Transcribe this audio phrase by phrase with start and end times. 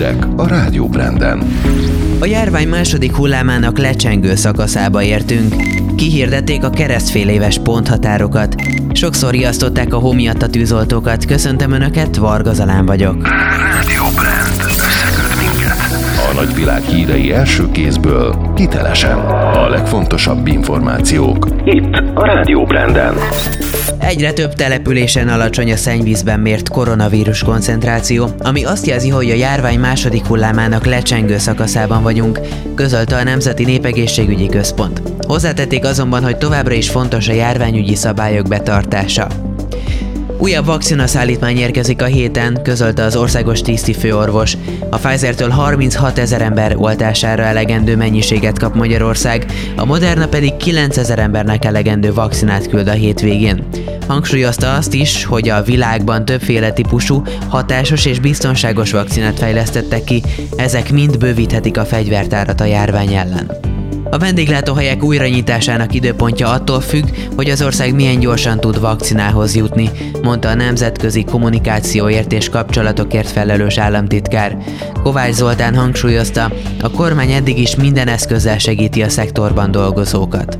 [0.00, 1.42] hírek a Rádió Branden.
[2.18, 5.54] A járvány második hullámának lecsengő szakaszába értünk.
[5.96, 8.54] Kihirdették a keresztfél éves ponthatárokat.
[8.92, 11.24] Sokszor riasztották a hó miatt a tűzoltókat.
[11.24, 13.28] Köszöntöm Önöket, Varga Zalán vagyok.
[13.28, 14.79] Rádió Brand.
[16.30, 19.18] A nagyvilág hírei első kézből, hitelesen.
[19.18, 21.48] A legfontosabb információk.
[21.64, 23.14] Itt a Rádió Branden.
[23.98, 29.78] Egyre több településen alacsony a szennyvízben mért koronavírus koncentráció, ami azt jelzi, hogy a járvány
[29.78, 32.40] második hullámának lecsengő szakaszában vagyunk,
[32.74, 35.02] közölte a Nemzeti Népegészségügyi Központ.
[35.26, 39.26] Hozzátették azonban, hogy továbbra is fontos a járványügyi szabályok betartása.
[40.40, 44.56] Újabb vakcinaszállítmány érkezik a héten, közölte az országos tisztifőorvos.
[44.90, 51.18] A Pfizer-től 36 ezer ember oltására elegendő mennyiséget kap Magyarország, a Moderna pedig 9 ezer
[51.18, 53.66] embernek elegendő vakcinát küld a hétvégén.
[54.08, 60.22] Hangsúlyozta azt is, hogy a világban többféle típusú, hatásos és biztonságos vakcinát fejlesztettek ki,
[60.56, 63.50] ezek mind bővíthetik a fegyvertárat a járvány ellen.
[64.10, 67.04] A vendéglátóhelyek újranyitásának időpontja attól függ,
[67.36, 69.90] hogy az ország milyen gyorsan tud vakcinához jutni,
[70.22, 74.56] mondta a Nemzetközi Kommunikációért és Kapcsolatokért felelős államtitkár.
[75.02, 76.52] Kovács Zoltán hangsúlyozta,
[76.82, 80.58] a kormány eddig is minden eszközzel segíti a szektorban dolgozókat.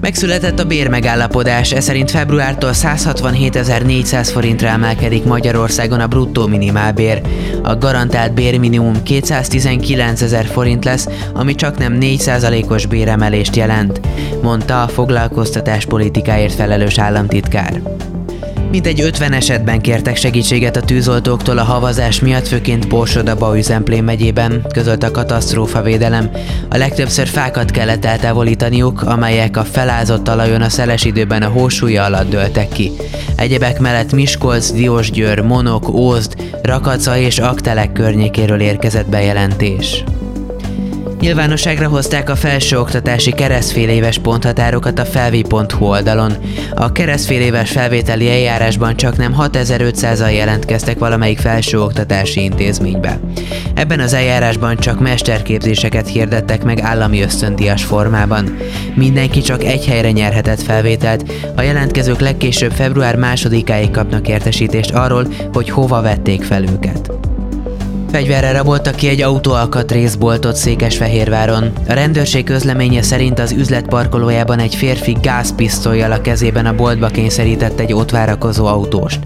[0.00, 7.20] Megszületett a bérmegállapodás, ez szerint februártól 167.400 forintra emelkedik Magyarországon a bruttó minimálbér.
[7.62, 14.00] A garantált bérminimum 219 ezer forint lesz, ami csak nem 4%-os béremelést jelent,
[14.42, 17.82] mondta a foglalkoztatás politikáért felelős államtitkár.
[18.70, 25.02] Mintegy 50 esetben kértek segítséget a tűzoltóktól a havazás miatt, főként Borsod-Aba Üzemplén megyében, közölt
[25.02, 26.30] a katasztrófavédelem.
[26.68, 32.30] A legtöbbször fákat kellett eltávolítaniuk, amelyek a felázott talajon a szeles időben a hósúlya alatt
[32.30, 32.90] dőltek ki.
[33.36, 40.04] Egyebek mellett Miskolc, Diósgyőr, Monok, Ózd, Rakaca és Aktelek környékéről érkezett bejelentés.
[41.20, 46.32] Nyilvánosságra hozták a felsőoktatási keresztféléves ponthatárokat a felvi.hu oldalon.
[46.74, 53.20] A keresztféléves felvételi eljárásban csak nem 6500-al jelentkeztek valamelyik felsőoktatási intézménybe.
[53.74, 58.56] Ebben az eljárásban csak mesterképzéseket hirdettek meg állami ösztöndias formában.
[58.94, 65.70] Mindenki csak egy helyre nyerhetett felvételt, a jelentkezők legkésőbb február másodikáig kapnak értesítést arról, hogy
[65.70, 67.19] hova vették fel őket.
[68.12, 71.72] Fegyverre raboltak ki egy autóalkatrészboltot Székesfehérváron.
[71.88, 77.80] A rendőrség közleménye szerint az üzlet parkolójában egy férfi gázpisztolyjal a kezében a boltba kényszerített
[77.80, 79.20] egy ott várakozó autóst.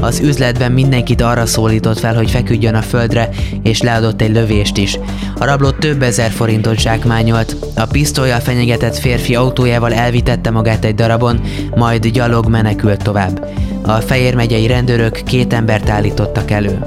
[0.00, 3.28] Az üzletben mindenkit arra szólított fel, hogy feküdjön a földre,
[3.62, 4.98] és leadott egy lövést is.
[5.38, 7.56] A rabló több ezer forintot zsákmányolt.
[7.76, 11.40] A pisztolyjal fenyegetett férfi autójával elvitette magát egy darabon,
[11.74, 13.46] majd gyalog menekült tovább.
[13.82, 16.78] A Fejér megyei rendőrök két embert állítottak elő.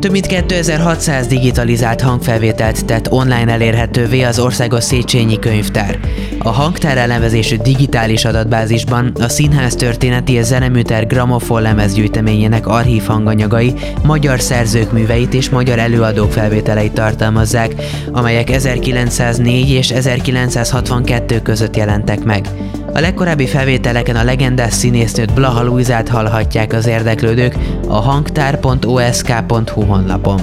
[0.00, 5.98] Több mint 2600 digitalizált hangfelvételt tett online elérhetővé az Országos Széchenyi Könyvtár.
[6.38, 14.40] A hangtár elnevezésű digitális adatbázisban a színház történeti és zeneműter gramofon lemezgyűjteményének archív hanganyagai, magyar
[14.40, 17.74] szerzők műveit és magyar előadók felvételeit tartalmazzák,
[18.12, 22.48] amelyek 1904 és 1962 között jelentek meg.
[22.92, 27.56] A legkorábbi felvételeken a legendás színésznőt Blaha Luizát hallhatják az érdeklődők
[27.88, 30.40] a hangtár.osk.hu honlapon.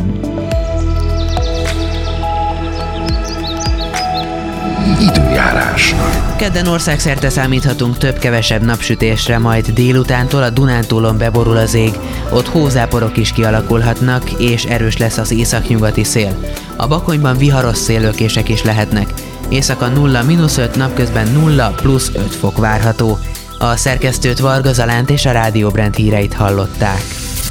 [5.01, 5.95] Időjárás.
[6.37, 11.93] Kedden országszerte számíthatunk több-kevesebb napsütésre, majd délutántól a Dunántúlon beborul az ég.
[12.29, 16.37] Ott hózáporok is kialakulhatnak, és erős lesz az északnyugati szél.
[16.75, 19.13] A bakonyban viharos szélőkések is lehetnek.
[19.49, 23.17] Éjszaka 0-5, napközben 0 plusz 5 fok várható.
[23.59, 27.01] A szerkesztőt Varga Zalánt és a Rádió Brand híreit hallották.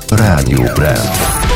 [0.09, 1.53] Rádió Brand.